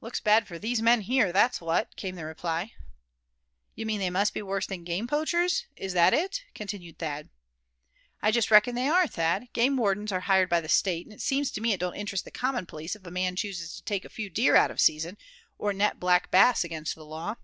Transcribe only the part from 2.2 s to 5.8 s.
reply. "You mean they must be worse than game poachers;